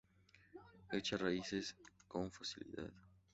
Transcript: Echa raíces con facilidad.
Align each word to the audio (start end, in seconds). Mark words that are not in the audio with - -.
Echa 0.89 1.15
raíces 1.15 1.75
con 2.07 2.31
facilidad. 2.31 2.91